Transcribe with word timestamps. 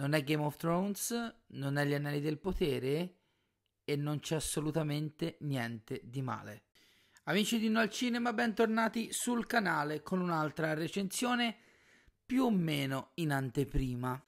non 0.00 0.14
è 0.14 0.24
Game 0.24 0.42
of 0.42 0.56
Thrones, 0.56 1.34
non 1.48 1.76
è 1.76 1.84
Gli 1.84 1.92
Anelli 1.92 2.22
del 2.22 2.38
Potere 2.38 3.16
e 3.84 3.96
non 3.96 4.18
c'è 4.20 4.36
assolutamente 4.36 5.36
niente 5.40 6.00
di 6.04 6.22
male. 6.22 6.62
Amici 7.24 7.58
di 7.58 7.68
No 7.68 7.80
al 7.80 7.90
Cinema, 7.90 8.32
bentornati 8.32 9.12
sul 9.12 9.46
canale 9.46 10.02
con 10.02 10.20
un'altra 10.20 10.72
recensione 10.72 11.54
più 12.24 12.44
o 12.44 12.50
meno 12.50 13.10
in 13.16 13.30
anteprima. 13.30 14.24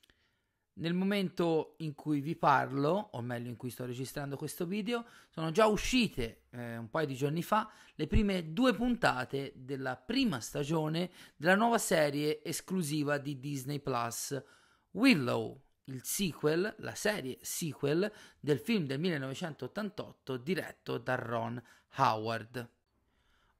Nel 0.75 0.93
momento 0.93 1.77
in 1.79 1.95
cui 1.95 2.21
vi 2.21 2.37
parlo, 2.37 3.09
o 3.13 3.23
meglio 3.23 3.49
in 3.49 3.57
cui 3.57 3.71
sto 3.71 3.87
registrando 3.87 4.37
questo 4.37 4.67
video, 4.67 5.07
sono 5.31 5.53
già 5.53 5.67
uscite 5.67 6.45
eh, 6.51 6.77
un 6.77 6.91
paio 6.91 7.07
di 7.07 7.15
giorni 7.15 7.43
fa 7.43 7.71
le 7.95 8.07
prime 8.07 8.53
due 8.53 8.75
puntate 8.75 9.53
della 9.57 9.97
prima 9.97 10.39
stagione 10.41 11.11
della 11.35 11.57
nuova 11.57 11.79
serie 11.79 12.45
esclusiva 12.45 13.17
di 13.17 13.39
Disney 13.39 13.81
Plus, 13.81 14.43
Willow, 14.93 15.61
il 15.85 16.03
sequel, 16.05 16.75
la 16.79 16.95
serie 16.95 17.39
sequel 17.41 18.11
del 18.39 18.59
film 18.59 18.87
del 18.87 18.99
1988 18.99 20.37
diretto 20.37 20.99
da 20.99 21.15
Ron 21.15 21.63
Howard. 21.97 22.69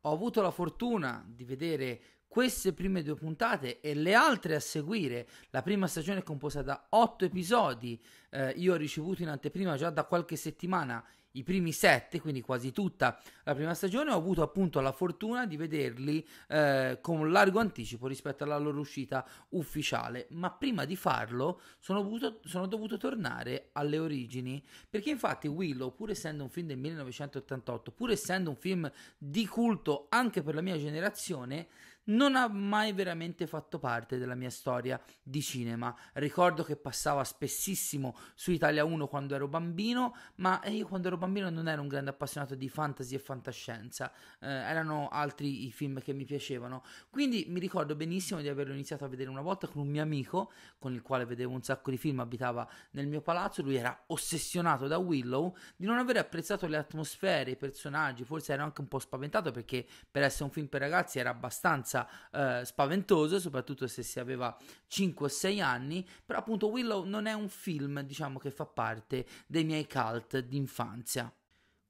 Ho 0.03 0.13
avuto 0.13 0.43
la 0.43 0.51
fortuna 0.51 1.25
di 1.27 1.45
vedere 1.45 2.03
queste 2.33 2.73
prime 2.73 3.03
due 3.03 3.15
puntate 3.15 3.81
e 3.83 3.93
le 3.93 4.15
altre 4.15 4.55
a 4.55 4.61
seguire. 4.61 5.29
La 5.51 5.61
prima 5.61 5.87
stagione 5.87 6.21
è 6.21 6.23
composta 6.23 6.63
da 6.63 6.87
otto 6.89 7.27
episodi. 7.27 8.01
Eh, 8.31 8.55
io 8.57 8.73
ho 8.73 8.77
ricevuto 8.79 9.21
in 9.21 9.29
anteprima 9.29 9.77
già 9.77 9.91
da 9.91 10.05
qualche 10.05 10.37
settimana 10.37 11.05
i 11.33 11.43
primi 11.43 11.73
sette, 11.73 12.21
quindi 12.21 12.41
quasi 12.41 12.73
tutta 12.73 13.21
la 13.45 13.55
prima 13.55 13.75
stagione, 13.75 14.11
ho 14.11 14.17
avuto 14.17 14.43
appunto 14.43 14.81
la 14.81 14.93
fortuna 14.93 15.47
di 15.47 15.57
vederli 15.57 16.27
eh, 16.49 16.99
con 17.01 17.31
largo 17.31 17.59
anticipo 17.59 18.07
rispetto 18.07 18.45
alla 18.45 18.59
loro 18.59 18.81
uscita 18.81 19.27
ufficiale. 19.51 20.27
Ma 20.31 20.51
prima 20.51 20.85
di 20.85 20.97
farlo 20.97 21.61
sono 21.79 22.03
dovuto, 22.03 22.41
sono 22.45 22.67
dovuto 22.67 22.97
tornare 22.97 23.69
alle 23.73 23.99
origini, 23.99 24.63
perché 24.89 25.11
infatti 25.11 25.49
Willow, 25.49 25.95
pur 25.95 26.11
essendo 26.11 26.43
un 26.43 26.51
film 26.51 26.69
del 26.69 26.79
1988, 26.79 27.91
pur 27.93 28.11
essendo 28.11 28.51
un 28.51 28.57
film 28.57 28.91
di 29.17 29.47
culto 29.47 30.07
anche 30.09 30.43
per 30.43 30.55
la 30.55 30.63
mia 30.63 30.79
generazione, 30.79 31.69
non 32.05 32.35
ha 32.35 32.49
mai 32.49 32.93
veramente 32.93 33.47
fatto 33.47 33.79
parte 33.79 34.19
della 34.19 34.35
mia 34.35 34.51
storia 34.51 35.01
di 35.23 35.41
cinema. 35.41 35.95
Ricordo 36.15 36.65
che 36.65 36.77
passava 36.77 37.23
spessissimo 37.23 38.17
su 38.35 38.51
Italia 38.51 38.85
1 38.85 39.07
quando 39.07 39.35
ero 39.35 39.47
bambino, 39.47 40.17
ma 40.37 40.61
io 40.65 40.87
quando 40.87 41.09
ero 41.09 41.17
bambino 41.17 41.51
non 41.51 41.69
ero 41.69 41.83
un 41.83 41.89
grande 41.89 42.11
appassionato 42.11 42.55
di 42.55 42.69
fantasy 42.69 43.15
e 43.15 43.19
fantascienza, 43.19 44.13
eh, 44.41 44.49
erano 44.49 45.09
altri 45.09 45.67
i 45.67 45.73
film 45.73 46.01
che 46.01 46.13
mi 46.13 46.25
piacevano. 46.25 46.83
Quindi 47.11 47.47
mi 47.49 47.61
ricordo 47.61 47.95
benissimo 47.95 48.41
di 48.41 48.49
averlo 48.49 48.73
iniziato 48.73 49.05
a 49.05 49.09
vedere 49.09 49.31
una 49.31 49.43
volta 49.43 49.69
con 49.69 49.83
un 49.83 49.89
mio 49.89 50.03
amico, 50.03 50.51
con 50.79 50.93
il 50.95 51.03
quale 51.03 51.25
vedevo 51.25 51.53
un 51.53 51.63
sacco 51.63 51.91
di 51.91 51.99
film, 51.99 52.21
abitava 52.21 52.69
nel 52.93 53.07
mio 53.07 53.21
palazzo, 53.21 53.63
lui 53.63 53.77
era 53.77 54.05
ossessionato 54.07 54.87
da 54.87 54.99
Willow, 54.99 55.55
di 55.77 55.87
non 55.87 55.99
aver 55.99 56.17
apprezzato 56.17 56.67
le 56.67 56.77
atmosfere, 56.77 57.53
i 57.53 57.57
personaggi, 57.57 58.25
forse 58.25 58.53
ero 58.53 58.65
anche 58.65 58.81
un 58.81 58.89
po' 58.89 58.99
spaventato 58.99 59.51
perché 59.51 59.87
per 60.11 60.23
essere 60.23 60.45
un 60.45 60.51
film 60.51 60.67
per 60.67 60.81
ragazzi 60.81 61.19
era 61.19 61.31
abbastanza 61.31 61.92
abbastanza 61.93 62.09
eh, 62.31 62.65
spaventoso, 62.65 63.39
soprattutto 63.39 63.87
se 63.87 64.03
si 64.03 64.19
aveva 64.19 64.57
5 64.87 65.27
o 65.27 65.29
6 65.29 65.61
anni, 65.61 66.07
però 66.25 66.39
appunto 66.39 66.69
Willow 66.69 67.05
non 67.05 67.27
è 67.27 67.33
un 67.33 67.49
film, 67.49 68.01
diciamo, 68.01 68.39
che 68.39 68.51
fa 68.51 68.67
parte 68.67 69.27
dei 69.47 69.65
miei 69.65 69.87
cult 69.87 70.39
d'infanzia. 70.39 71.33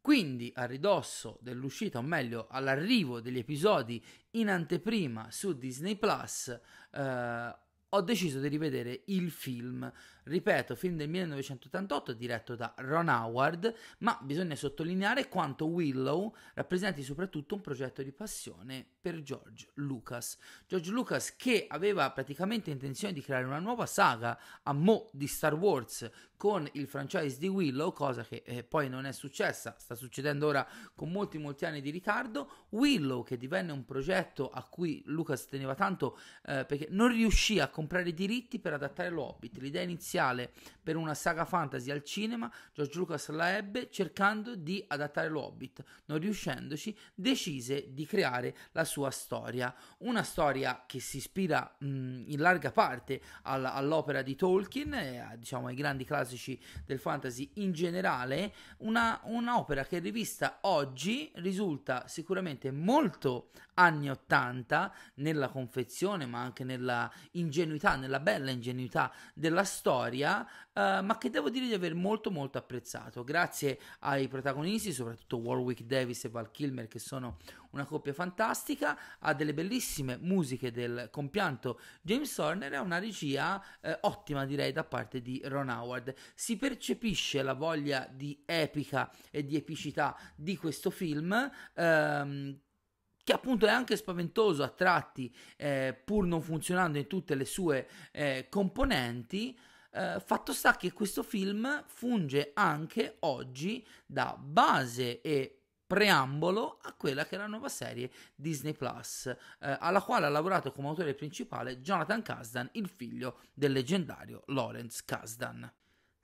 Quindi, 0.01 0.53
a 0.57 0.65
ridosso 0.65 1.39
dell'uscita, 1.41 1.99
o 1.99 2.03
meglio, 2.03 2.49
all'arrivo 2.51 3.21
degli 3.21 3.39
episodi 3.39 4.05
in 4.31 4.49
anteprima 4.49 5.29
su 5.31 5.57
Disney 5.57 5.95
Plus, 5.95 6.61
eh, 6.91 7.57
ho 7.95 8.01
deciso 8.01 8.41
di 8.41 8.49
rivedere 8.49 9.03
il 9.07 9.31
film. 9.31 9.91
Ripeto, 10.25 10.75
film 10.75 10.97
del 10.97 11.09
1988 11.09 12.15
diretto 12.15 12.57
da 12.57 12.75
Ron 12.79 13.09
Howard, 13.09 13.73
ma 13.99 14.19
bisogna 14.23 14.57
sottolineare 14.57 15.29
quanto 15.29 15.67
Willow 15.67 16.35
rappresenti 16.55 17.03
soprattutto 17.03 17.55
un 17.55 17.61
progetto 17.61 18.03
di 18.03 18.13
passione 18.13 18.87
per 19.03 19.23
George 19.23 19.69
Lucas. 19.75 20.39
George 20.67 20.91
Lucas 20.93 21.35
che 21.35 21.67
aveva 21.69 22.11
praticamente 22.13 22.71
intenzione 22.71 23.13
di 23.13 23.21
creare 23.21 23.45
una 23.45 23.59
nuova 23.59 23.85
saga 23.85 24.39
a 24.63 24.73
mo' 24.73 25.11
di 25.13 25.27
Star 25.27 25.55
Wars 25.55 26.09
con 26.37 26.69
il 26.73 26.89
franchise 26.89 27.39
di 27.39 27.49
Willow, 27.49 27.93
cosa 27.93 28.25
che 28.25 28.43
eh, 28.45 28.65
poi 28.65 28.89
non 28.89 29.05
è 29.05 29.13
successa, 29.13 29.77
sta 29.79 29.95
succedendo 29.95 30.47
ora 30.47 30.67
con 30.95 31.11
molti 31.11 31.39
molti 31.39 31.65
anni 31.65 31.81
di 31.81 31.91
ritardo. 31.91 32.67
Willow 32.71 33.23
che 33.23 33.37
divenne 33.37 33.73
un 33.73 33.85
progetto 33.85 34.51
a 34.51 34.65
cui 34.65 35.03
Lucas 35.07 35.47
teneva 35.47 35.75
tanto 35.75 36.19
eh, 36.45 36.65
perché 36.65 36.89
non 36.91 37.09
riuscì 37.09 37.61
a 37.61 37.69
comprare 37.69 38.09
i 38.09 38.15
diritti 38.15 38.59
per 38.59 38.73
adattare 38.73 39.11
l'Hobbit. 39.11 39.59
L'idea 39.59 39.83
iniziale 39.83 40.53
per 40.83 40.97
una 40.97 41.15
saga 41.15 41.45
fantasy 41.45 41.91
al 41.91 42.03
cinema, 42.03 42.53
George 42.73 42.99
Lucas 42.99 43.29
la 43.29 43.57
ebbe 43.57 43.89
cercando 43.91 44.57
di 44.57 44.85
adattare 44.87 45.29
l'Hobbit. 45.29 45.85
Non 46.07 46.19
riuscendoci, 46.19 46.97
decise 47.15 47.93
di 47.93 48.05
creare 48.05 48.57
la 48.73 48.85
sua 48.85 48.92
storia. 49.11 49.75
Una 49.99 50.23
storia 50.23 50.85
che 50.87 51.01
si 51.01 51.19
ispira 51.19 51.77
mh, 51.79 51.87
in 52.27 52.39
larga 52.39 52.71
parte 52.71 53.21
all- 53.43 53.65
all'opera 53.65 54.23
di 54.23 54.35
Tolkien, 54.35 54.95
e, 54.95 55.37
diciamo 55.39 55.69
ai 55.69 55.75
grandi 55.75 56.05
classici 56.05 56.61
del 56.85 56.99
fantasy 56.99 57.51
in 57.55 57.73
generale. 57.73 58.53
Una, 58.79 59.21
un'opera 59.25 59.85
che 59.85 59.99
rivista 59.99 60.59
oggi 60.63 61.31
risulta 61.37 62.07
sicuramente 62.07 62.71
molto 62.71 63.51
anni 63.75 64.11
80 64.11 64.93
nella 65.15 65.49
confezione, 65.49 66.27
ma 66.27 66.41
anche 66.41 66.65
nella 66.65 67.11
ingenuità, 67.33 67.97
nella 67.97 68.21
bella 68.21 68.51
ingenuità 68.51 69.13
della 69.35 69.65
storia, 69.65 70.47
eh, 70.73 71.01
ma 71.03 71.17
che 71.19 71.31
devo 71.31 71.51
dire 71.51 71.67
di 71.67 71.75
aver 71.75 71.95
molto 71.95 72.31
molto 72.31 72.59
apprezzato. 72.59 73.25
Grazie 73.25 73.79
ai 74.01 74.29
protagonisti, 74.29 74.93
soprattutto 74.93 75.39
Warwick 75.39 75.83
Davis 75.83 76.25
e 76.25 76.29
Val 76.29 76.51
Kilmer, 76.51 76.89
che 76.89 76.99
sono 76.99 77.39
una 77.73 77.85
coppia 77.85 78.13
fantastica, 78.13 78.99
a 79.19 79.35
delle 79.35 79.55
bellissime 79.55 80.17
musiche 80.17 80.71
del 80.71 81.09
compianto 81.11 81.81
James 82.01 82.37
Horner 82.39 82.73
e 82.73 82.79
una 82.79 82.99
regia 82.99 83.63
eh, 83.81 83.99
ottima 84.03 84.47
direi 84.47 84.73
da 84.73 84.85
parte 84.85 85.21
di 85.21 85.41
Ron 85.45 85.69
Howard. 85.69 86.15
Si 86.35 86.57
percepisce 86.57 87.43
la 87.43 87.55
voglia 87.55 88.09
di 88.11 88.43
epica 88.47 89.11
e 89.31 89.45
di 89.45 89.57
epicità 89.57 90.17
di 90.35 90.57
questo 90.57 90.91
film. 90.91 91.51
Ehm, 91.75 92.61
che 93.25 93.33
appunto 93.33 93.67
è 93.67 93.71
anche 93.71 93.97
spaventoso 93.97 94.65
a 94.65 94.69
tratti, 94.69 95.33
eh, 95.57 95.97
pur 96.05 96.27
non 96.27 96.43
funzionando 96.43 96.99
in 96.99 97.07
tutte 97.07 97.37
le 97.37 97.45
sue 97.45 97.89
eh, 98.11 98.47
componenti. 98.51 99.57
Eh, 99.93 100.21
fatto 100.25 100.53
sta 100.53 100.77
che 100.77 100.93
questo 100.93 101.23
film 101.23 101.85
funge 101.87 102.51
anche 102.55 103.17
oggi 103.21 103.87
da 104.07 104.37
base 104.37 105.21
e 105.21 105.62
preambolo 105.93 106.79
a 106.81 106.95
quella 106.95 107.27
che 107.27 107.35
è 107.35 107.39
la 107.39 107.47
nuova 107.47 107.69
serie 107.69 108.11
Disney 108.35 108.73
Plus, 108.73 109.27
eh, 109.27 109.37
alla 109.79 110.01
quale 110.01 110.25
ha 110.25 110.31
lavorato 110.31 110.73
come 110.73 110.89
autore 110.89 111.13
principale 111.13 111.83
Jonathan 111.83 112.23
Kasdan, 112.23 112.71
il 112.73 112.89
figlio 112.89 113.41
del 113.53 113.73
leggendario 113.73 114.43
Lawrence 114.47 115.03
Kasdan. 115.05 115.71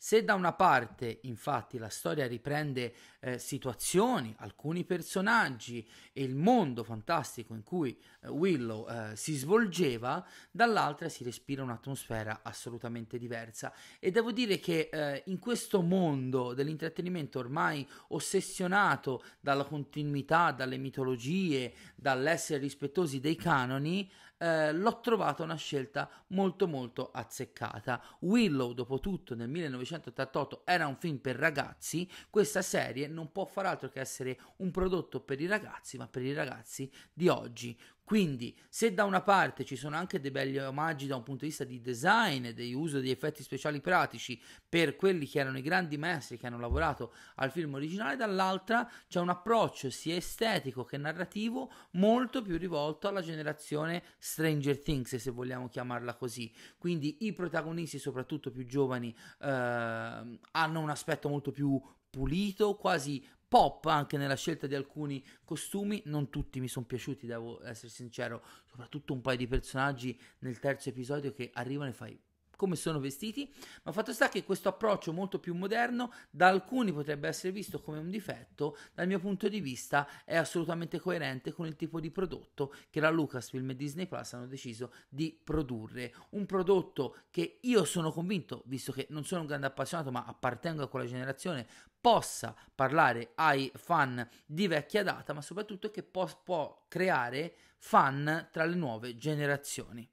Se 0.00 0.22
da 0.22 0.34
una 0.34 0.52
parte, 0.52 1.18
infatti, 1.22 1.76
la 1.76 1.88
storia 1.88 2.28
riprende 2.28 2.94
eh, 3.18 3.36
situazioni, 3.40 4.32
alcuni 4.38 4.84
personaggi 4.84 5.84
e 6.12 6.22
il 6.22 6.36
mondo 6.36 6.84
fantastico 6.84 7.52
in 7.52 7.64
cui 7.64 7.98
eh, 8.20 8.28
Willow 8.28 8.88
eh, 8.88 9.16
si 9.16 9.34
svolgeva, 9.34 10.24
dall'altra 10.52 11.08
si 11.08 11.24
respira 11.24 11.64
un'atmosfera 11.64 12.42
assolutamente 12.44 13.18
diversa. 13.18 13.74
E 13.98 14.12
devo 14.12 14.30
dire 14.30 14.60
che 14.60 14.88
eh, 14.92 15.24
in 15.26 15.40
questo 15.40 15.82
mondo 15.82 16.54
dell'intrattenimento 16.54 17.40
ormai 17.40 17.84
ossessionato 18.10 19.24
dalla 19.40 19.64
continuità, 19.64 20.52
dalle 20.52 20.76
mitologie, 20.76 21.74
dall'essere 21.96 22.60
rispettosi 22.60 23.18
dei 23.18 23.34
canoni, 23.34 24.08
eh, 24.38 24.72
l'ho 24.72 25.00
trovata 25.00 25.42
una 25.42 25.56
scelta 25.56 26.08
molto 26.28 26.66
molto 26.66 27.10
azzeccata. 27.10 28.02
Willow, 28.20 28.72
dopo 28.72 29.00
tutto, 29.00 29.34
nel 29.34 29.48
1988 29.48 30.62
era 30.64 30.86
un 30.86 30.96
film 30.96 31.18
per 31.18 31.36
ragazzi, 31.36 32.08
questa 32.30 32.62
serie 32.62 33.06
non 33.08 33.32
può 33.32 33.44
far 33.44 33.66
altro 33.66 33.88
che 33.88 34.00
essere 34.00 34.38
un 34.56 34.70
prodotto 34.70 35.20
per 35.20 35.40
i 35.40 35.46
ragazzi, 35.46 35.96
ma 35.96 36.06
per 36.08 36.22
i 36.22 36.32
ragazzi 36.32 36.90
di 37.12 37.28
oggi. 37.28 37.78
Quindi, 38.08 38.56
se 38.70 38.94
da 38.94 39.04
una 39.04 39.20
parte 39.20 39.66
ci 39.66 39.76
sono 39.76 39.94
anche 39.94 40.18
dei 40.18 40.30
belli 40.30 40.56
omaggi 40.56 41.06
da 41.06 41.16
un 41.16 41.22
punto 41.22 41.42
di 41.42 41.48
vista 41.48 41.64
di 41.64 41.82
design 41.82 42.46
e 42.46 42.54
di 42.54 42.72
uso 42.72 43.00
di 43.00 43.10
effetti 43.10 43.42
speciali 43.42 43.82
pratici 43.82 44.40
per 44.66 44.96
quelli 44.96 45.26
che 45.26 45.40
erano 45.40 45.58
i 45.58 45.60
grandi 45.60 45.98
maestri 45.98 46.38
che 46.38 46.46
hanno 46.46 46.58
lavorato 46.58 47.12
al 47.34 47.50
film 47.50 47.74
originale, 47.74 48.16
dall'altra 48.16 48.90
c'è 49.08 49.20
un 49.20 49.28
approccio 49.28 49.90
sia 49.90 50.16
estetico 50.16 50.84
che 50.84 50.96
narrativo 50.96 51.70
molto 51.90 52.40
più 52.40 52.56
rivolto 52.56 53.08
alla 53.08 53.20
generazione 53.20 54.02
Stranger 54.16 54.80
Things, 54.80 55.14
se 55.16 55.30
vogliamo 55.30 55.68
chiamarla 55.68 56.14
così. 56.14 56.50
Quindi 56.78 57.26
i 57.26 57.34
protagonisti, 57.34 57.98
soprattutto 57.98 58.50
più 58.50 58.64
giovani, 58.64 59.14
eh, 59.40 59.46
hanno 59.48 60.80
un 60.80 60.88
aspetto 60.88 61.28
molto 61.28 61.50
più 61.52 61.78
pulito, 62.08 62.74
quasi 62.76 63.22
pop 63.48 63.86
anche 63.86 64.18
nella 64.18 64.36
scelta 64.36 64.66
di 64.66 64.74
alcuni 64.74 65.24
costumi, 65.44 66.02
non 66.04 66.28
tutti 66.28 66.60
mi 66.60 66.68
sono 66.68 66.84
piaciuti, 66.84 67.26
devo 67.26 67.64
essere 67.64 67.88
sincero, 67.88 68.44
soprattutto 68.66 69.14
un 69.14 69.22
paio 69.22 69.38
di 69.38 69.46
personaggi 69.46 70.20
nel 70.40 70.58
terzo 70.58 70.90
episodio 70.90 71.32
che 71.32 71.50
arrivano 71.54 71.90
e 71.90 71.94
fai 71.94 72.20
come 72.58 72.74
sono 72.74 72.98
vestiti, 72.98 73.48
ma 73.84 73.92
fatto 73.92 74.12
sta 74.12 74.28
che 74.28 74.42
questo 74.42 74.68
approccio 74.68 75.12
molto 75.12 75.38
più 75.38 75.54
moderno 75.54 76.12
da 76.28 76.48
alcuni 76.48 76.92
potrebbe 76.92 77.28
essere 77.28 77.52
visto 77.52 77.80
come 77.80 77.98
un 77.98 78.10
difetto, 78.10 78.76
dal 78.92 79.06
mio 79.06 79.20
punto 79.20 79.48
di 79.48 79.60
vista 79.60 80.08
è 80.24 80.34
assolutamente 80.34 80.98
coerente 80.98 81.52
con 81.52 81.68
il 81.68 81.76
tipo 81.76 82.00
di 82.00 82.10
prodotto 82.10 82.74
che 82.90 82.98
la 82.98 83.10
Lucasfilm 83.10 83.70
e 83.70 83.76
Disney 83.76 84.08
Plus 84.08 84.32
hanno 84.32 84.48
deciso 84.48 84.92
di 85.08 85.38
produrre, 85.40 86.12
un 86.30 86.46
prodotto 86.46 87.18
che 87.30 87.58
io 87.60 87.84
sono 87.84 88.10
convinto, 88.10 88.64
visto 88.66 88.90
che 88.90 89.06
non 89.10 89.24
sono 89.24 89.42
un 89.42 89.46
grande 89.46 89.68
appassionato 89.68 90.10
ma 90.10 90.24
appartengo 90.24 90.82
a 90.82 90.88
quella 90.88 91.06
generazione, 91.06 91.64
possa 92.00 92.56
parlare 92.74 93.30
ai 93.36 93.70
fan 93.76 94.28
di 94.44 94.66
vecchia 94.66 95.04
data, 95.04 95.32
ma 95.32 95.42
soprattutto 95.42 95.92
che 95.92 96.02
può, 96.02 96.86
creare 96.88 97.54
fan 97.78 98.48
tra 98.50 98.64
le 98.64 98.74
nuove 98.74 99.16
generazioni. 99.16 100.08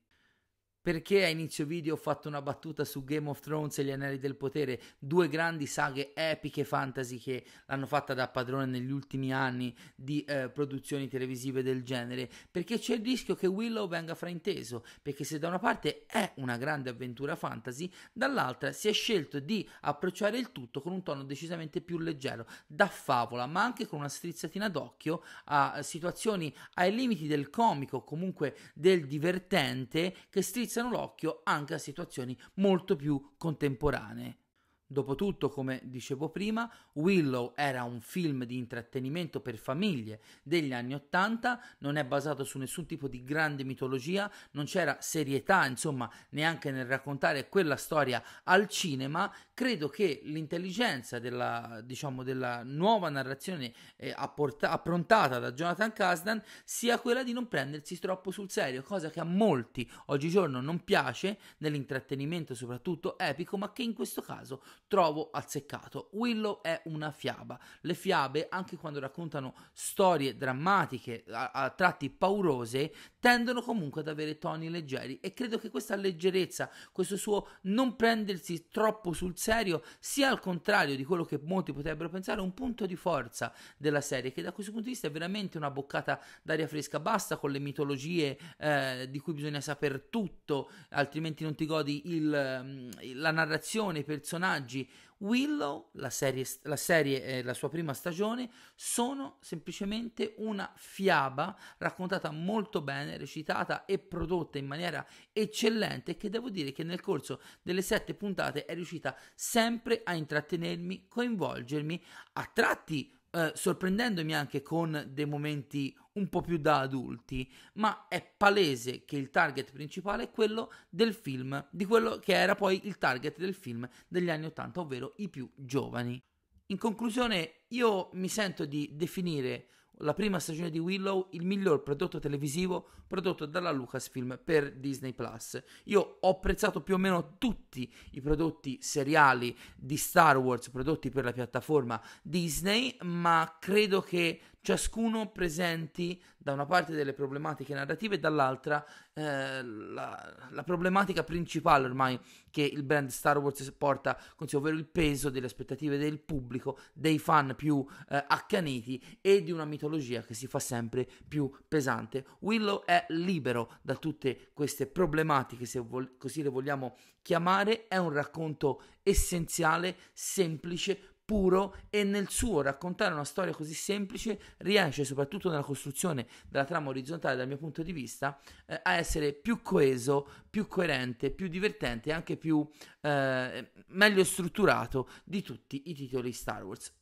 Perché 0.85 1.25
a 1.25 1.29
inizio 1.29 1.65
video 1.65 1.95
ho 1.95 1.97
fatto 1.97 2.27
una 2.27 2.43
battuta 2.43 2.85
su 2.85 3.03
Game 3.03 3.27
of 3.27 3.39
Thrones 3.39 3.79
e 3.79 3.83
gli 3.83 3.89
Anelli 3.89 4.19
del 4.19 4.35
Potere, 4.35 4.79
due 4.99 5.27
grandi 5.27 5.65
saghe 5.65 6.13
epiche 6.13 6.63
fantasy 6.63 7.17
che 7.17 7.43
l'hanno 7.65 7.87
fatta 7.87 8.13
da 8.13 8.27
padrone 8.27 8.67
negli 8.67 8.91
ultimi 8.91 9.33
anni 9.33 9.75
di 9.95 10.23
eh, 10.25 10.47
produzioni 10.49 11.07
televisive 11.07 11.63
del 11.63 11.81
genere? 11.81 12.29
Perché 12.51 12.77
c'è 12.77 12.93
il 12.93 13.03
rischio 13.03 13.33
che 13.33 13.47
Willow 13.47 13.87
venga 13.87 14.13
frainteso, 14.13 14.85
perché 15.01 15.23
se 15.23 15.39
da 15.39 15.47
una 15.47 15.57
parte 15.57 16.05
è 16.05 16.33
una 16.35 16.55
grande 16.55 16.91
avventura 16.91 17.35
fantasy, 17.35 17.91
dall'altra 18.13 18.71
si 18.71 18.87
è 18.87 18.93
scelto 18.93 19.39
di 19.39 19.67
approcciare 19.81 20.37
il 20.37 20.51
tutto 20.51 20.81
con 20.81 20.91
un 20.91 21.01
tono 21.01 21.23
decisamente 21.23 21.81
più 21.81 21.97
leggero, 21.97 22.45
da 22.67 22.85
favola, 22.85 23.47
ma 23.47 23.63
anche 23.63 23.87
con 23.87 23.97
una 23.97 24.07
strizzatina 24.07 24.69
d'occhio 24.69 25.23
a 25.45 25.81
situazioni 25.81 26.53
ai 26.75 26.93
limiti 26.93 27.25
del 27.25 27.49
comico, 27.49 28.03
comunque 28.03 28.55
del 28.75 29.07
divertente, 29.07 30.15
che 30.29 30.43
strizza 30.43 30.73
strizzano 30.75 30.89
l'occhio 30.89 31.39
anche 31.45 31.73
a 31.73 31.77
situazioni 31.77 32.37
molto 32.55 32.97
più 32.97 33.35
contemporanee. 33.37 34.39
Dopotutto, 34.87 35.49
come 35.49 35.81
dicevo 35.83 36.29
prima, 36.29 36.71
Willow 36.93 37.53
era 37.55 37.83
un 37.83 38.01
film 38.01 38.43
di 38.43 38.57
intrattenimento 38.57 39.41
per 39.41 39.57
famiglie 39.57 40.21
degli 40.43 40.73
anni 40.73 40.93
Ottanta, 40.93 41.59
non 41.79 41.95
è 41.95 42.05
basato 42.05 42.43
su 42.43 42.59
nessun 42.59 42.85
tipo 42.85 43.07
di 43.07 43.23
grande 43.23 43.63
mitologia, 43.63 44.31
non 44.51 44.65
c'era 44.65 44.97
serietà, 44.99 45.65
insomma, 45.65 46.07
neanche 46.29 46.69
nel 46.69 46.85
raccontare 46.85 47.49
quella 47.49 47.77
storia 47.77 48.23
al 48.43 48.67
cinema. 48.67 49.33
Credo 49.55 49.89
che 49.89 50.21
l'intelligenza 50.25 51.17
della, 51.17 51.81
diciamo, 51.83 52.21
della 52.21 52.61
nuova 52.63 53.09
narrazione 53.09 53.73
eh, 53.95 54.13
approntata 54.15 55.39
da 55.39 55.51
Jonathan 55.51 55.93
Kasdan 55.93 56.43
sia 56.63 56.99
quella 56.99 57.23
di 57.23 57.33
non 57.33 57.47
prendersi 57.47 57.97
troppo 57.97 58.29
sul 58.29 58.51
serio, 58.51 58.83
cosa 58.83 59.09
che 59.09 59.19
a 59.19 59.23
molti 59.23 59.89
oggigiorno 60.07 60.61
non 60.61 60.83
piace 60.83 61.39
nell'intrattenimento 61.57 62.53
soprattutto 62.53 63.17
epico, 63.17 63.57
ma 63.57 63.71
che 63.71 63.81
in 63.81 63.93
questo 63.93 64.21
caso 64.21 64.61
trovo 64.87 65.29
azzeccato. 65.31 66.09
Willow 66.13 66.61
è 66.61 66.81
una 66.85 67.11
fiaba. 67.11 67.59
Le 67.81 67.93
fiabe, 67.93 68.47
anche 68.49 68.77
quando 68.77 68.99
raccontano 68.99 69.53
storie 69.73 70.37
drammatiche, 70.37 71.25
a, 71.29 71.51
a 71.51 71.69
tratti 71.71 72.09
paurose, 72.09 72.93
tendono 73.25 73.63
comunque 73.63 74.01
ad 74.01 74.07
avere 74.07 74.37
toni 74.37 74.69
leggeri 74.69 75.17
e 75.19 75.33
credo 75.33 75.57
che 75.57 75.71
questa 75.71 75.95
leggerezza, 75.95 76.69
questo 76.91 77.17
suo 77.17 77.47
non 77.61 77.95
prendersi 77.95 78.67
troppo 78.69 79.13
sul 79.13 79.35
serio, 79.35 79.81
sia 79.97 80.29
al 80.29 80.39
contrario 80.39 80.95
di 80.95 81.03
quello 81.03 81.25
che 81.25 81.39
molti 81.41 81.73
potrebbero 81.73 82.07
pensare 82.07 82.39
un 82.39 82.53
punto 82.53 82.85
di 82.85 82.95
forza 82.95 83.51
della 83.77 84.01
serie, 84.01 84.31
che 84.31 84.43
da 84.43 84.51
questo 84.51 84.71
punto 84.71 84.85
di 84.85 84.91
vista 84.91 85.07
è 85.07 85.11
veramente 85.11 85.57
una 85.57 85.71
boccata 85.71 86.21
d'aria 86.43 86.67
fresca. 86.67 86.99
Basta 86.99 87.37
con 87.37 87.49
le 87.49 87.57
mitologie 87.57 88.37
eh, 88.59 89.07
di 89.09 89.17
cui 89.17 89.33
bisogna 89.33 89.59
sapere 89.59 90.09
tutto, 90.11 90.69
altrimenti 90.89 91.43
non 91.43 91.55
ti 91.55 91.65
godi 91.65 92.13
il, 92.13 92.61
mm, 92.63 92.89
la 93.15 93.31
narrazione, 93.31 93.99
i 93.99 94.03
personaggi 94.03 94.33
personaggi. 94.35 94.89
Willow, 95.19 95.89
la 95.93 96.09
serie, 96.09 96.45
la 96.63 96.75
serie 96.75 97.23
e 97.23 97.43
la 97.43 97.53
sua 97.53 97.69
prima 97.69 97.93
stagione 97.93 98.49
sono 98.75 99.37
semplicemente 99.39 100.33
una 100.37 100.71
fiaba 100.75 101.57
raccontata 101.77 102.31
molto 102.31 102.81
bene, 102.81 103.17
recitata 103.17 103.85
e 103.85 103.97
prodotta 103.97 104.57
in 104.57 104.65
maniera 104.65 105.05
eccellente 105.31 106.17
che 106.17 106.29
devo 106.29 106.49
dire 106.49 106.73
che 106.73 106.83
nel 106.83 106.99
corso 106.99 107.41
delle 107.61 107.81
sette 107.81 108.13
puntate 108.13 108.65
è 108.65 108.73
riuscita 108.73 109.15
sempre 109.33 110.01
a 110.03 110.13
intrattenermi, 110.13 111.07
coinvolgermi, 111.07 112.03
a 112.33 112.49
tratti 112.53 113.14
eh, 113.35 113.51
sorprendendomi 113.53 114.33
anche 114.33 114.61
con 114.61 115.09
dei 115.11 115.25
momenti 115.25 115.93
un 116.13 116.29
po' 116.29 116.39
più 116.39 116.57
da 116.57 116.79
adulti, 116.79 117.51
ma 117.73 118.07
è 118.07 118.25
palese 118.25 119.03
che 119.03 119.17
il 119.17 119.29
target 119.29 119.73
principale 119.73 120.23
è 120.23 120.31
quello 120.31 120.71
del 120.89 121.13
film, 121.13 121.67
di 121.69 121.83
quello 121.83 122.17
che 122.19 122.33
era 122.33 122.55
poi 122.55 122.79
il 122.85 122.97
target 122.97 123.37
del 123.37 123.53
film 123.53 123.85
degli 124.07 124.29
anni 124.29 124.45
80, 124.45 124.79
ovvero 124.79 125.13
i 125.17 125.27
più 125.27 125.51
giovani. 125.53 126.21
In 126.67 126.77
conclusione, 126.77 127.63
io 127.69 128.09
mi 128.13 128.29
sento 128.29 128.63
di 128.63 128.91
definire 128.93 129.67
la 129.99 130.13
prima 130.13 130.39
stagione 130.39 130.69
di 130.69 130.79
Willow 130.79 131.27
il 131.31 131.45
miglior 131.45 131.83
prodotto 131.83 132.19
televisivo 132.19 132.87
prodotto 133.07 133.45
dalla 133.45 133.71
Lucasfilm 133.71 134.39
per 134.43 134.73
Disney 134.73 135.13
Plus. 135.13 135.61
Io 135.85 136.17
ho 136.19 136.29
apprezzato 136.29 136.81
più 136.81 136.95
o 136.95 136.97
meno 136.97 137.35
tutti 137.37 137.91
i 138.11 138.21
prodotti 138.21 138.79
seriali 138.81 139.55
di 139.75 139.97
Star 139.97 140.37
Wars 140.37 140.69
prodotti 140.69 141.09
per 141.09 141.23
la 141.23 141.31
piattaforma 141.31 142.01
Disney, 142.21 142.97
ma 143.01 143.57
credo 143.59 144.01
che 144.01 144.41
ciascuno 144.65 145.29
presenti 145.29 146.19
da 146.35 146.51
una 146.51 146.65
parte 146.65 146.93
delle 146.93 147.13
problematiche 147.13 147.75
narrative 147.75 148.15
e 148.15 148.19
dall'altra 148.19 148.83
eh, 149.13 149.63
la, 149.63 150.35
la, 150.49 150.63
problematica 150.63 151.23
principale 151.23 151.85
ormai 151.85 152.19
che 152.49 152.63
il 152.63 152.81
brand 152.81 153.09
Star 153.09 153.37
Wars 153.37 153.71
porta 153.77 154.19
con 154.35 154.47
sé, 154.47 154.57
ovvero 154.57 154.75
il 154.75 154.87
peso 154.87 155.29
delle 155.29 155.45
aspettative 155.45 155.99
del 155.99 156.19
pubblico, 156.19 156.79
dei 156.93 157.19
fan 157.19 157.53
più 157.55 157.85
eh, 158.09 158.25
accaniti 158.27 159.19
e 159.21 159.43
di 159.43 159.51
una 159.51 159.65
mitologia 159.65 160.21
che 160.23 160.33
si 160.33 160.47
fa 160.47 160.59
sempre 160.59 161.07
più 161.27 161.51
pesante. 161.67 162.25
Willow 162.39 162.83
è 162.85 163.05
libero 163.09 163.77
da 163.83 163.95
tutte 163.95 164.49
queste 164.53 164.87
problematiche, 164.87 165.65
se 165.65 165.79
vol- 165.79 166.17
così 166.17 166.41
le 166.41 166.49
vogliamo 166.49 166.95
chiamare, 167.21 167.87
è 167.87 167.97
un 167.97 168.11
racconto 168.11 168.81
essenziale, 169.03 169.95
semplice, 170.13 171.14
puro 171.25 171.75
e 171.89 172.03
nel 172.03 172.29
suo 172.29 172.61
raccontare 172.61 173.13
una 173.13 173.23
storia 173.23 173.53
così 173.53 173.73
semplice 173.73 174.39
riesce, 174.57 175.03
soprattutto 175.03 175.49
nella 175.49 175.63
costruzione 175.63 176.27
della 176.47 176.65
trama 176.65 176.89
orizzontale 176.89 177.35
dal 177.35 177.47
mio 177.47 177.57
punto 177.57 177.81
di 177.81 177.91
vista, 177.91 178.39
eh, 178.67 178.79
a 178.81 178.93
essere 178.93 179.33
più 179.33 179.61
coeso, 179.61 180.29
più 180.49 180.67
coerente, 180.67 181.31
più 181.31 181.47
divertente 181.47 182.09
e 182.09 182.13
anche 182.13 182.37
più 182.37 182.65
eh, 183.01 183.71
meglio 183.87 184.23
strutturato 184.23 185.09
di 185.23 185.41
tutti 185.41 185.89
i 185.89 185.93
titoli 185.95 186.31
Star 186.31 186.63
Wars. 186.63 186.93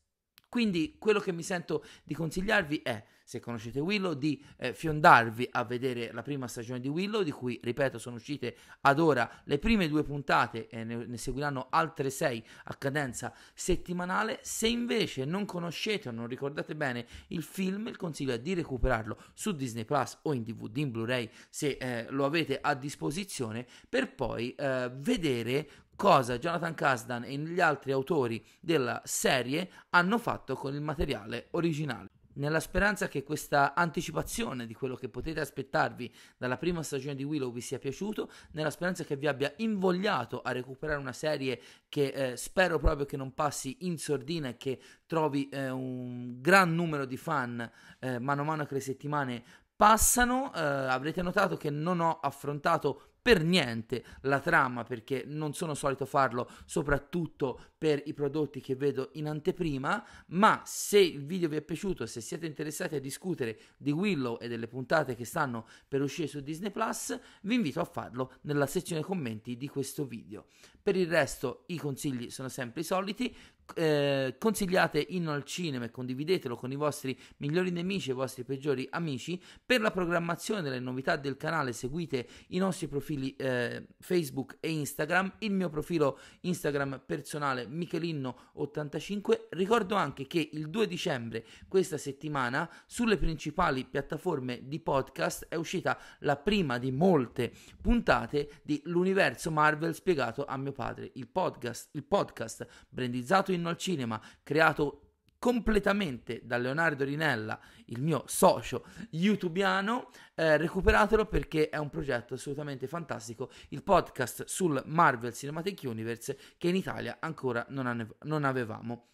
Quindi 0.54 0.98
quello 1.00 1.20
che 1.20 1.32
mi 1.32 1.42
sento 1.42 1.84
di 2.04 2.14
consigliarvi 2.14 2.84
è, 2.84 3.04
se 3.24 3.40
conoscete 3.40 3.80
Willow, 3.80 4.14
di 4.14 4.40
eh, 4.58 4.76
fiondarvi 4.76 5.48
a 5.50 5.64
vedere 5.64 6.12
la 6.12 6.22
prima 6.22 6.48
stagione 6.48 6.80
di 6.80 6.88
Willow, 6.88 7.24
di 7.24 7.32
cui, 7.32 7.60
ripeto, 7.60 7.98
sono 7.98 8.18
uscite 8.18 8.56
ad 8.82 9.00
ora 9.00 9.28
le 9.46 9.58
prime 9.58 9.88
due 9.88 10.04
puntate 10.04 10.68
e 10.68 10.84
ne, 10.84 11.08
ne 11.08 11.18
seguiranno 11.18 11.70
altre 11.72 12.12
sei 12.12 12.46
a 12.66 12.76
cadenza 12.76 13.34
settimanale. 13.56 14.42
Se 14.44 14.68
invece 14.68 15.26
non 15.26 15.46
conoscete 15.46 16.10
o 16.10 16.12
non 16.12 16.28
ricordate 16.28 16.76
bene 16.76 17.08
il 17.30 17.42
film, 17.42 17.88
il 17.88 17.98
consiglio 17.98 18.34
è 18.34 18.40
di 18.40 18.54
recuperarlo 18.54 19.18
su 19.34 19.56
Disney 19.56 19.86
Plus 19.86 20.20
o 20.22 20.34
in 20.34 20.44
DVD, 20.44 20.78
in 20.78 20.92
Blu-ray, 20.92 21.32
se 21.50 21.78
eh, 21.80 22.06
lo 22.10 22.26
avete 22.26 22.60
a 22.62 22.76
disposizione, 22.76 23.66
per 23.90 24.14
poi 24.14 24.54
eh, 24.54 24.92
vedere 24.94 25.68
cosa 25.96 26.38
Jonathan 26.38 26.74
Kasdan 26.74 27.24
e 27.24 27.38
gli 27.38 27.60
altri 27.60 27.92
autori 27.92 28.44
della 28.60 29.02
serie 29.06 29.70
hanno 29.90 30.18
fatto 30.18 30.56
con 30.56 30.74
il 30.74 30.82
materiale 30.82 31.48
originale. 31.52 32.10
Nella 32.36 32.60
speranza 32.60 33.08
che 33.08 33.24
questa 33.24 33.76
anticipazione 33.76 34.66
di 34.66 34.74
quello 34.74 34.96
che 34.96 35.08
potete 35.08 35.40
aspettarvi 35.40 36.12
dalla 36.36 36.58
prima 36.58 36.82
stagione 36.82 37.14
di 37.14 37.24
Willow 37.24 37.52
vi 37.52 37.62
sia 37.62 37.78
piaciuto, 37.78 38.32
nella 38.54 38.72
speranza 38.72 39.04
che 39.04 39.18
vi 39.18 39.28
abbia 39.28 39.54
invogliato 39.58 40.42
a 40.42 40.52
recuperare 40.52 41.00
una 41.00 41.14
serie 41.14 41.62
che 41.88 42.08
eh, 42.08 42.38
spero 42.38 42.80
proprio 42.80 43.06
che 43.06 43.18
non 43.18 43.36
passi 43.36 43.78
in 43.82 44.00
sordina 44.00 44.50
e 44.50 44.58
che 44.58 44.80
trovi 45.06 45.48
eh, 45.50 45.70
un 45.70 46.42
gran 46.42 46.74
numero 46.74 47.06
di 47.06 47.18
fan 47.18 47.70
eh, 48.00 48.18
mano 48.18 48.42
a 48.42 48.46
mano 48.46 48.66
che 48.66 48.74
le 48.74 48.80
settimane 48.80 49.44
passano, 49.76 50.52
eh, 50.56 50.60
avrete 50.60 51.22
notato 51.22 51.56
che 51.56 51.70
non 51.70 52.00
ho 52.00 52.20
affrontato 52.20 53.13
per 53.24 53.42
niente 53.42 54.04
la 54.24 54.42
trama 54.42 54.84
perché 54.84 55.24
non 55.26 55.54
sono 55.54 55.74
solito 55.74 56.06
farlo 56.06 56.50
soprattutto 56.66 57.60
per 57.78 58.04
i 58.06 58.14
prodotti 58.14 58.60
che 58.60 58.76
vedo 58.76 59.12
in 59.14 59.28
anteprima 59.28 60.06
ma 60.28 60.62
se 60.66 61.00
il 61.00 61.26
video 61.26 61.48
vi 61.48 61.56
è 61.56 61.62
piaciuto 61.62 62.06
se 62.06 62.20
siete 62.20 62.46
interessati 62.46 62.96
a 62.96 63.00
discutere 63.00 63.58
di 63.78 63.92
Willow 63.92 64.38
e 64.42 64.50
delle 64.50 64.68
puntate 64.68 65.16
che 65.16 65.24
stanno 65.24 65.66
per 65.88 66.02
uscire 66.02 66.28
su 66.28 66.42
Disney 66.42 66.70
Plus 66.70 67.18
vi 67.44 67.56
invito 67.56 67.80
a 67.80 67.86
farlo 67.86 68.34
nella 68.42 68.68
sezione 68.68 69.02
commenti 69.02 69.56
di 69.56 69.70
questo 69.70 70.06
video. 70.06 70.48
Per 70.82 70.98
il 70.98 71.08
resto 71.08 71.64
i 71.68 71.78
consigli 71.78 72.30
sono 72.30 72.50
sempre 72.50 72.82
i 72.82 72.84
soliti 72.84 73.34
eh, 73.76 74.36
consigliate 74.38 75.06
Inno 75.10 75.32
al 75.32 75.44
cinema 75.44 75.86
e 75.86 75.92
condividetelo 75.92 76.56
con 76.56 76.72
i 76.72 76.76
vostri 76.76 77.18
migliori 77.38 77.72
nemici 77.72 78.10
e 78.10 78.14
i 78.14 78.16
vostri 78.16 78.44
peggiori 78.44 78.88
amici. 78.92 79.42
Per 79.66 79.82
la 79.82 79.92
programmazione 79.92 80.62
delle 80.62 80.80
novità 80.80 81.16
del 81.16 81.38
canale 81.38 81.74
seguite 81.74 82.28
i 82.50 82.58
nostri 82.58 82.88
profili 82.88 83.36
eh, 83.36 83.88
Facebook 84.00 84.58
e 84.60 84.70
Instagram, 84.70 85.34
il 85.40 85.52
mio 85.52 85.70
profilo 85.70 86.20
Instagram 86.42 87.02
personale 87.06 87.68
Michelinno85. 87.68 89.48
Ricordo 89.52 89.96
anche 89.96 90.28
che 90.28 90.50
il 90.52 90.70
2 90.70 90.88
dicembre 90.88 91.46
questa 91.68 91.98
settimana 91.98 92.70
sulle 92.86 93.18
principali 93.18 93.86
piattaforme 93.86 94.62
di 94.64 94.80
podcast 94.80 95.48
è 95.50 95.56
uscita 95.56 95.98
la 96.20 96.36
prima 96.36 96.78
di 96.78 96.92
molte 96.92 97.52
puntate 97.82 98.62
di 98.64 98.82
L'universo 98.86 99.52
Marvel 99.52 99.96
spiegato 99.96 100.46
a 100.46 100.58
mio 100.58 100.72
padre, 100.72 101.12
il 101.14 101.28
podcast, 101.28 101.90
il 101.94 102.04
podcast 102.04 102.68
brandizzato 102.90 103.52
in 103.54 103.66
al 103.66 103.78
cinema, 103.78 104.22
creato 104.44 105.04
completamente 105.44 106.40
da 106.46 106.56
Leonardo 106.56 107.04
Rinella, 107.04 107.60
il 107.88 108.02
mio 108.02 108.24
socio 108.28 108.86
youtubiano, 109.10 110.10
eh, 110.36 110.56
recuperatelo 110.56 111.26
perché 111.26 111.68
è 111.68 111.76
un 111.76 111.90
progetto 111.90 112.36
assolutamente 112.36 112.88
fantastico, 112.88 113.52
il 113.70 113.84
podcast 113.84 114.46
sul 114.46 114.82
Marvel 114.86 115.34
Cinematic 115.34 115.82
Universe 115.84 116.40
che 116.58 116.70
in 116.70 116.78
Italia 116.78 117.18
ancora 117.20 117.66
non, 117.70 117.88
ane- 117.88 118.16
non 118.22 118.46
avevamo. 118.46 119.08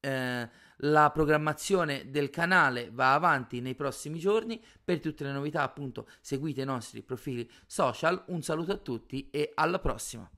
Eh, 0.00 0.48
la 0.78 1.10
programmazione 1.12 2.10
del 2.10 2.28
canale 2.28 2.90
va 2.90 3.14
avanti 3.14 3.60
nei 3.60 3.76
prossimi 3.76 4.18
giorni. 4.18 4.60
Per 4.84 4.98
tutte 4.98 5.22
le 5.22 5.30
novità, 5.30 5.62
appunto, 5.62 6.08
seguite 6.20 6.62
i 6.62 6.64
nostri 6.64 7.02
profili 7.02 7.48
social. 7.66 8.24
Un 8.26 8.42
saluto 8.42 8.72
a 8.72 8.78
tutti 8.78 9.30
e 9.30 9.52
alla 9.54 9.78
prossima. 9.78 10.28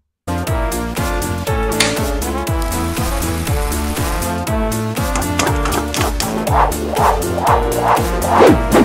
Woo! 8.44 8.83